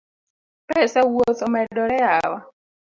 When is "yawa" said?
2.03-2.39